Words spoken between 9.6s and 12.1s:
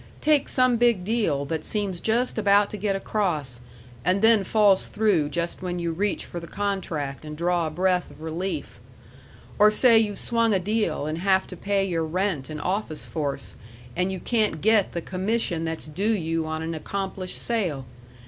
say you've swung a deal and have to pay your